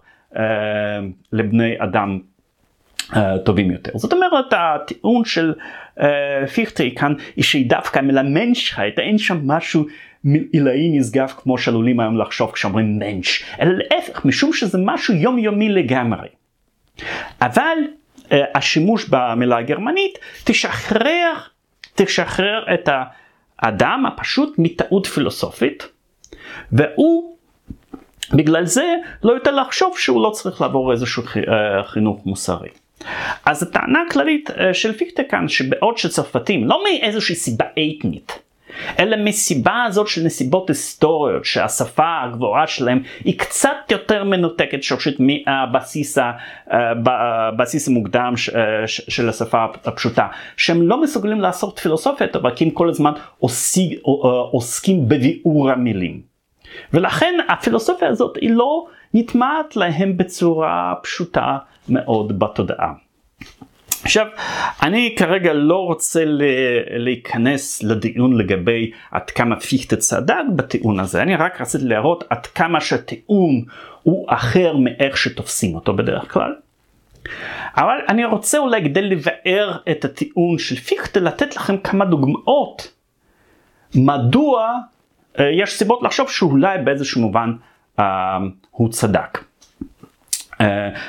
לבני 1.31 1.73
אדם 1.79 2.19
טובים 3.45 3.71
יותר. 3.71 3.91
זאת 3.95 4.13
אומרת 4.13 4.45
הטיעון 4.51 5.25
של 5.25 5.53
פיכטה 6.53 6.83
כאן 6.95 7.13
היא 7.35 7.43
שהיא 7.43 7.69
דווקא 7.69 7.99
מלמנשהייט, 7.99 8.99
אין 8.99 9.17
שם 9.17 9.47
משהו 9.47 9.85
עילאי 10.51 10.99
נשגב 10.99 11.27
כמו 11.27 11.57
שעלולים 11.57 11.99
היום 11.99 12.17
לחשוב 12.17 12.51
כשאומרים 12.51 12.99
מנש, 12.99 13.43
אלא 13.61 13.71
להפך 13.71 14.25
משום 14.25 14.53
שזה 14.53 14.77
משהו 14.81 15.13
יומיומי 15.13 15.69
לגמרי. 15.69 16.27
אבל 17.41 17.77
השימוש 18.55 19.05
במילה 19.09 19.57
הגרמנית 19.57 20.19
תשחרר, 20.43 21.33
תשחרר 21.95 22.73
את 22.73 22.89
האדם 23.61 24.05
הפשוט 24.05 24.55
מטעות 24.57 25.07
פילוסופית, 25.07 25.87
והוא 26.71 27.37
בגלל 28.33 28.65
זה 28.65 28.95
לא 29.23 29.33
יותר 29.33 29.51
לחשוב 29.51 29.97
שהוא 29.97 30.23
לא 30.23 30.29
צריך 30.29 30.61
לעבור 30.61 30.91
איזשהו 30.91 31.23
uh, 31.23 31.83
חינוך 31.83 32.25
מוסרי. 32.25 32.69
אז 33.45 33.63
הטענה 33.63 33.99
הכללית 34.07 34.49
uh, 34.49 34.53
של 34.73 34.93
פיקטה 34.93 35.23
כאן 35.29 35.47
שבעוד 35.47 35.97
שצרפתים 35.97 36.67
לא 36.67 36.83
מאיזושהי 36.83 37.35
סיבה 37.35 37.65
אתנית 37.65 38.39
אלא 38.99 39.17
מסיבה 39.17 39.83
הזאת 39.83 40.07
של 40.07 40.21
נסיבות 40.23 40.69
היסטוריות 40.69 41.45
שהשפה 41.45 42.21
הגבוהה 42.23 42.67
שלהם 42.67 43.03
היא 43.23 43.39
קצת 43.39 43.77
יותר 43.89 44.23
מנותקת 44.23 44.83
שורשית 44.83 45.17
מהבסיס 45.19 46.17
הבסיס 46.67 47.87
המוקדם 47.87 48.33
של 48.87 49.29
השפה 49.29 49.65
הפשוטה 49.85 50.27
שהם 50.57 50.81
לא 50.81 51.01
מסוגלים 51.01 51.41
לעשות 51.41 51.79
פילוסופיה 51.79 52.27
טובה 52.27 52.51
כי 52.51 52.63
הם 52.63 52.69
כל 52.69 52.89
הזמן 52.89 53.11
עוסקים, 53.39 53.99
עוסקים 54.51 55.09
בביאור 55.09 55.71
המילים 55.71 56.21
ולכן 56.93 57.33
הפילוסופיה 57.49 58.07
הזאת 58.07 58.37
היא 58.41 58.51
לא 58.51 58.85
נטמעת 59.13 59.75
להם 59.75 60.17
בצורה 60.17 60.93
פשוטה 61.03 61.57
מאוד 61.89 62.39
בתודעה. 62.39 62.93
עכשיו, 64.03 64.27
אני 64.81 65.15
כרגע 65.17 65.53
לא 65.53 65.85
רוצה 65.85 66.23
להיכנס 66.89 67.83
לדיון 67.83 68.37
לגבי 68.37 68.91
עד 69.11 69.29
כמה 69.29 69.59
פיכטה 69.59 69.95
צדק 69.95 70.35
בטיעון 70.55 70.99
הזה, 70.99 71.21
אני 71.21 71.35
רק 71.35 71.61
רציתי 71.61 71.83
להראות 71.83 72.23
עד 72.29 72.45
כמה 72.45 72.81
שהטיעון 72.81 73.63
הוא 74.03 74.25
אחר 74.29 74.77
מאיך 74.77 75.17
שתופסים 75.17 75.75
אותו 75.75 75.93
בדרך 75.93 76.33
כלל. 76.33 76.55
אבל 77.77 77.97
אני 78.09 78.25
רוצה 78.25 78.57
אולי 78.57 78.83
כדי 78.83 79.01
לבאר 79.01 79.77
את 79.91 80.05
הטיעון 80.05 80.57
של 80.57 80.75
פיכטה 80.75 81.19
לתת 81.19 81.55
לכם 81.55 81.77
כמה 81.77 82.05
דוגמאות 82.05 82.91
מדוע 83.95 84.77
uh, 85.35 85.41
יש 85.41 85.73
סיבות 85.73 86.03
לחשוב 86.03 86.29
שאולי 86.29 86.77
באיזשהו 86.77 87.21
מובן 87.21 87.53
uh, 87.99 88.03
הוא 88.71 88.89
צדק. 88.89 89.43
Uh, 90.53 90.63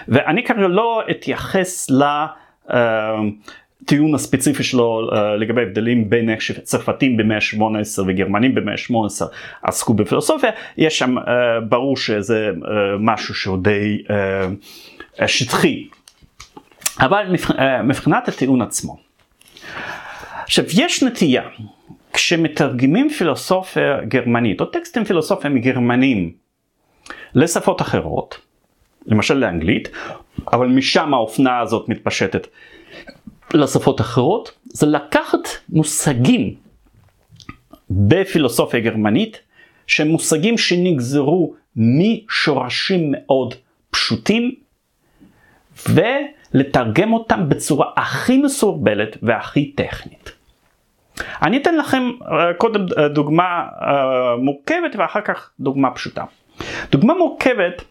ואני 0.09 0.44
כרגע 0.44 0.68
לא 0.68 1.02
אתייחס 1.11 1.90
ל... 1.90 1.94
לה... 1.94 2.26
הטיעון 2.68 4.14
הספציפי 4.14 4.62
שלו 4.62 5.09
uh, 5.11 5.16
לגבי 5.16 5.62
הבדלים 5.62 6.11
בין 6.11 6.31
איך 6.31 6.42
שצרפתים 6.42 7.16
במאה 7.16 7.37
ה-18 7.37 8.03
וגרמנים 8.07 8.55
במאה 8.55 8.74
ה-18 8.74 9.27
עסקו 9.62 9.94
בפילוסופיה, 9.94 10.50
יש 10.79 10.98
שם 10.98 11.18
uh, 11.18 11.22
ברור 11.68 11.96
שזה 11.96 12.50
uh, 12.50 12.66
משהו 13.00 13.35
שהוא 13.35 13.59
די 13.62 14.03
שטחי. 15.27 15.88
אבל 17.00 17.27
מבחינת 17.85 18.29
הטיעון 18.29 18.62
עצמו. 18.62 18.96
עכשיו 20.42 20.64
יש 20.79 21.03
נטייה 21.03 21.42
כשמתרגמים 22.12 23.11
פילוסופיה 23.11 24.00
גרמנית 24.09 24.61
או 24.61 24.66
טקסטים 24.66 25.05
פילוסופיים 25.05 25.59
גרמנים 25.59 26.33
לשפות 27.35 27.81
אחרות, 27.81 28.38
למשל 29.07 29.35
לאנגלית, 29.35 29.88
אבל 30.53 30.67
משם 30.67 31.14
האופנה 31.14 31.61
הזאת 31.61 31.88
מתפשטת 31.88 32.47
לשפות 33.55 34.01
אחרות, 34.01 34.53
זה 34.64 34.87
לקחת 34.87 35.49
מושגים 35.69 36.55
בפילוסופיה 37.90 38.81
גרמנית, 38.81 39.40
שהם 39.87 40.09
מושגים 40.09 40.59
שנגזרו 40.59 41.55
משורשים 41.77 43.12
מאוד 43.12 43.55
פשוטים, 43.90 44.55
ולתרגם 45.88 47.12
אותם 47.12 47.49
בצורה 47.49 47.87
הכי 47.97 48.38
מסורבלת 48.38 49.17
והכי 49.23 49.73
טכנית. 49.73 50.33
אני 51.43 51.57
אתן 51.57 51.77
לכם 51.77 52.03
קודם 52.59 52.87
דוגמה 53.14 53.67
מורכבת 54.38 54.97
ואחר 54.97 55.21
כך 55.21 55.51
דוגמה 55.61 55.90
פשוטה. 55.90 56.25
דוגמה 56.90 57.14
מורכבת 57.14 57.85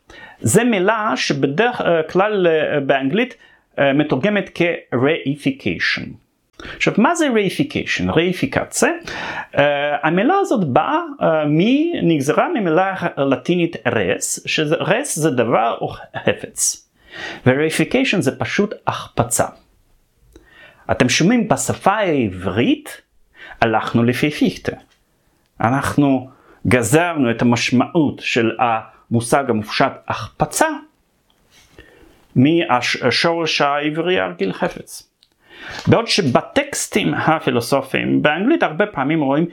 זה 0.44 0.64
מילה 0.64 1.14
שבדרך 1.16 1.82
כלל 2.10 2.48
באנגלית 2.86 3.36
מתורגמת 3.96 4.50
כ-reification. 4.56 6.04
עכשיו 6.76 6.94
מה 6.98 7.16
זה 7.16 7.28
reification? 7.28 8.12
reificציה, 8.12 8.90
uh, 9.54 9.58
המילה 10.04 10.36
הזאת 10.42 10.68
באה 10.68 11.00
uh, 11.20 11.24
נגזרה 12.04 12.48
ממילה 12.54 12.96
לטינית 13.18 13.76
res, 13.76 14.42
שזה 14.46 14.76
res 14.76 15.04
זה 15.04 15.32
דבר 15.32 15.78
או 15.82 15.88
חפץ, 16.26 16.90
ו-reification 17.46 18.20
זה 18.20 18.40
פשוט 18.40 18.74
החפצה. 18.88 19.46
אתם 20.92 21.10
שומעים 21.10 21.48
בשפה 21.48 21.92
העברית 21.92 23.02
הלכנו 23.62 24.04
לפי 24.04 24.30
פיכטה. 24.30 24.76
אנחנו 25.62 26.30
גזרנו 26.68 27.32
את 27.32 27.42
המשמעות 27.42 28.20
של 28.20 28.52
המושג 29.12 29.44
המופשט 29.50 29.92
החפצה 30.08 30.68
מהשורש 32.36 33.62
העברי 33.62 34.20
הרגיל 34.20 34.54
חפץ. 34.54 35.10
בעוד 35.88 36.08
שבטקסטים 36.08 37.14
הפילוסופיים 37.14 38.22
באנגלית 38.22 38.64
הרבה 38.64 38.86
פעמים 38.86 39.22
רואים 39.22 39.46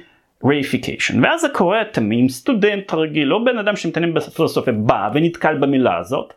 reification 0.44 1.14
ואז 1.22 1.40
זה 1.40 1.48
קורה 1.48 1.82
תמים 1.92 2.28
סטודנט 2.28 2.94
רגיל 2.94 3.34
או 3.34 3.44
בן 3.44 3.58
אדם 3.58 3.76
שמתעניין 3.76 4.14
בפילוסופיה 4.14 4.72
בא 4.72 5.10
ונתקל 5.14 5.56
במילה 5.56 5.98
הזאת 5.98 6.34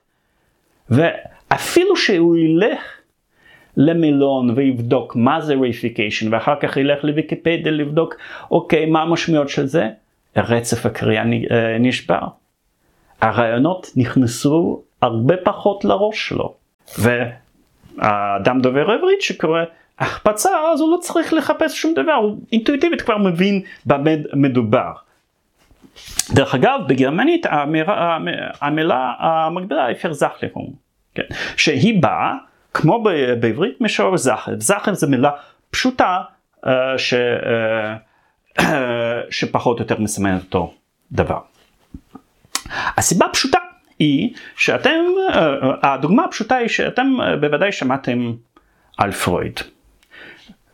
ואפילו 0.89 1.95
שהוא 1.95 2.38
ילך 2.38 2.82
למילון 3.78 4.49
ויבדוק 4.56 5.15
מה 5.15 5.41
זה 5.41 5.56
reification 5.56 6.28
ואחר 6.32 6.56
כך 6.60 6.78
ילך 6.78 7.04
לוויקיפדיה 7.04 7.71
לבדוק 7.71 8.15
אוקיי 8.52 8.86
מה 8.86 9.02
המשמעויות 9.02 9.49
של 9.49 9.65
זה 9.65 9.89
רצף 10.38 10.86
הקריאה 10.86 11.23
אה, 11.52 11.78
נשבר. 11.80 12.43
הרעיונות 13.24 13.92
נכנסו 13.96 14.82
הרבה 15.02 15.36
פחות 15.44 15.86
לראש 15.86 16.28
שלו. 16.30 16.54
והאדם 16.98 18.62
דובר 18.62 18.92
עברית 18.92 19.22
שקורא 19.22 19.62
החפצה 20.00 20.50
אז 20.74 20.82
הוא 20.82 20.92
לא 20.92 20.98
צריך 20.98 21.34
לחפש 21.34 21.82
שום 21.82 21.94
דבר, 21.94 22.14
הוא 22.14 22.38
אינטואיטיבית 22.52 23.02
כבר 23.02 23.18
מבין 23.18 23.62
במה 23.86 24.12
מדובר. 24.34 24.92
דרך 26.30 26.56
אגב 26.56 26.80
בגרמנית 26.88 27.46
המילה, 28.62 29.14
המקבילה 29.20 29.86
היא 29.86 29.96
פרזכליהום, 29.96 30.74
כן, 31.16 31.24
שהיא 31.58 32.02
באה 32.02 32.34
כמו 32.74 33.04
בעברית 33.40 33.82
משורר 33.82 34.18
זכר, 34.18 34.52
זכר 34.60 34.94
זה 34.94 35.08
מילה 35.08 35.32
פשוטה 35.70 36.22
uh, 36.66 36.70
ש, 36.98 37.14
uh, 38.60 38.62
שפחות 39.30 39.80
או 39.80 39.84
יותר 39.84 40.00
מסמנת 40.00 40.44
אותו 40.44 40.74
דבר. 41.12 41.53
הסיבה 42.98 43.26
הפשוטה 43.26 43.58
היא 44.00 44.34
שאתם, 44.56 45.00
אה, 45.34 45.94
הדוגמה 45.94 46.24
הפשוטה 46.24 46.56
היא 46.56 46.68
שאתם 46.68 47.22
אה, 47.22 47.36
בוודאי 47.38 47.72
שמעתם 47.72 48.34
על 48.98 49.12
פרויד. 49.12 49.60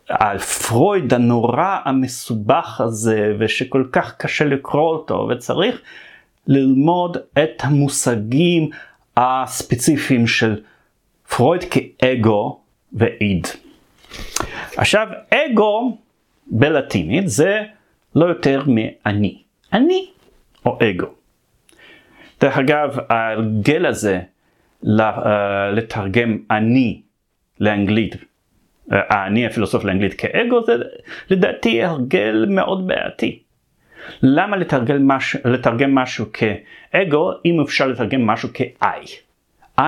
על 0.08 0.38
פרויד 0.38 1.14
הנורא 1.14 1.78
המסובך 1.84 2.80
הזה 2.80 3.34
ושכל 3.38 3.84
כך 3.92 4.16
קשה 4.16 4.44
לקרוא 4.44 4.90
אותו 4.92 5.28
וצריך 5.30 5.80
ללמוד 6.46 7.16
את 7.32 7.52
המושגים 7.60 8.70
הספציפיים 9.16 10.26
של 10.26 10.60
פרויד 11.36 11.64
כאגו 11.70 12.60
ואיד. 12.92 13.46
עכשיו 14.76 15.08
אגו 15.34 15.98
בלטינית 16.46 17.28
זה 17.28 17.62
לא 18.14 18.26
יותר 18.26 18.62
מאני. 18.66 19.42
אני 19.72 20.06
או 20.66 20.78
אגו. 20.90 21.19
דרך 22.40 22.58
אגב, 22.58 22.96
ההרגל 23.08 23.86
הזה 23.86 24.20
אה, 25.00 25.70
לתרגם 25.70 26.38
אני 26.50 27.02
לאנגלית, 27.60 28.14
אה, 28.14 28.98
האני 29.08 29.46
הפילוסוף 29.46 29.84
לאנגלית 29.84 30.14
כאגו, 30.14 30.64
זה 30.64 30.72
לדעתי 31.30 31.82
הרגל 31.82 32.46
מאוד 32.48 32.86
בעייתי. 32.86 33.42
למה 34.22 34.56
לתרגם 34.56 35.08
משהו, 35.08 35.40
לתרגם 35.44 35.94
משהו 35.94 36.26
כאגו 36.32 37.30
אם 37.44 37.60
אפשר 37.60 37.86
לתרגם 37.86 38.26
משהו 38.26 38.48
כ-I? 38.54 39.08
I 39.80 39.82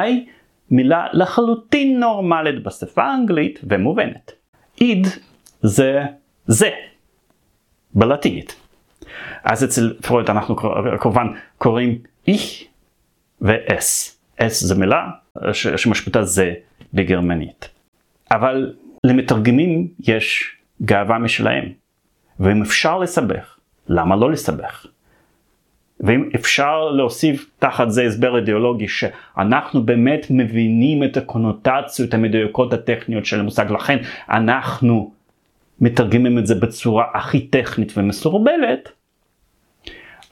מילה 0.71 1.07
לחלוטין 1.13 2.01
נורמלית 2.01 2.63
בשפה 2.63 3.05
האנגלית 3.05 3.61
ומובנת. 3.63 4.33
איד 4.81 5.07
זה 5.63 6.03
זה 6.47 6.71
בלטינית. 7.95 8.57
אז 9.45 9.65
אצל 9.65 9.95
פרויד 10.03 10.31
אנחנו 10.31 10.57
כמובן 11.01 11.27
קוראים 11.59 11.99
ich 12.29 12.65
ו-s. 13.41 14.13
s 14.41 14.67
זה 14.67 14.75
מילה 14.75 15.11
שמשמעותה 15.53 16.25
זה 16.25 16.55
בגרמנית. 16.95 17.69
אבל 18.31 18.75
למתרגמים 19.05 19.89
יש 20.01 20.57
גאווה 20.83 21.19
משלהם. 21.19 21.73
ואם 22.41 22.63
אפשר 22.63 22.99
לסבך, 22.99 23.59
למה 23.89 24.17
לא 24.17 24.31
לסבך? 24.31 24.87
ואם 26.01 26.29
אפשר 26.35 26.85
להוסיף 26.89 27.51
תחת 27.59 27.91
זה 27.91 28.03
הסבר 28.03 28.37
אידיאולוגי 28.37 28.89
שאנחנו 28.89 29.83
באמת 29.83 30.27
מבינים 30.31 31.05
את 31.05 31.17
הקונוטציות 31.17 32.15
המדויקות 32.15 32.73
הטכניות 32.73 33.27
של 33.27 33.41
המושג, 33.41 33.71
לכן 33.71 33.99
אנחנו 34.29 35.13
מתרגמים 35.81 36.39
את 36.39 36.47
זה 36.47 36.55
בצורה 36.55 37.05
הכי 37.15 37.47
טכנית 37.47 37.93
ומסורבלת, 37.97 38.89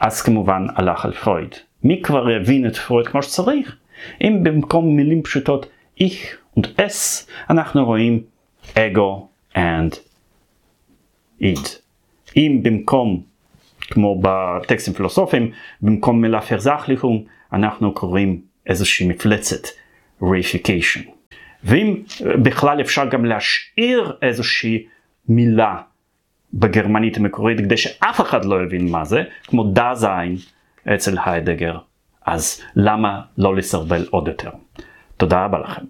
אז 0.01 0.23
כמובן 0.23 0.67
הלך 0.77 1.05
על 1.05 1.13
פרויד. 1.13 1.55
מי 1.85 2.03
כבר 2.03 2.31
יבין 2.31 2.67
את 2.67 2.77
פרויד 2.77 3.07
כמו 3.07 3.23
שצריך? 3.23 3.77
אם 4.21 4.41
במקום 4.43 4.97
מילים 4.97 5.23
פשוטות 5.23 5.67
איך 6.01 6.37
ו-s 6.57 7.27
אנחנו 7.51 7.85
רואים 7.85 8.23
אגו 8.75 9.29
and 9.55 9.95
id. 11.43 11.69
אם 12.37 12.61
במקום, 12.63 13.23
כמו 13.81 14.21
בטקסטים 14.23 14.95
פילוסופיים, 14.95 15.51
במקום 15.83 16.21
מילה 16.21 16.41
פרזכליכום, 16.41 17.25
אנחנו 17.53 17.95
קוראים 17.95 18.41
איזושהי 18.67 19.09
מפלצת, 19.09 19.69
reification. 20.23 21.01
ואם 21.65 21.97
בכלל 22.21 22.81
אפשר 22.81 23.09
גם 23.09 23.25
להשאיר 23.25 24.17
איזושהי 24.23 24.87
מילה 25.29 25.77
בגרמנית 26.55 27.17
המקורית 27.17 27.59
כדי 27.59 27.77
שאף 27.77 28.21
אחד 28.21 28.45
לא 28.45 28.63
יבין 28.63 28.91
מה 28.91 29.05
זה, 29.05 29.23
כמו 29.47 29.73
דזיין 29.73 30.37
אצל 30.95 31.17
היידגר, 31.25 31.79
אז 32.27 32.63
למה 32.77 33.21
לא 33.39 33.57
לסרבל 33.57 34.07
עוד 34.11 34.29
יותר? 34.29 34.51
תודה 35.17 35.45
רבה 35.45 35.59
לכם. 35.59 35.85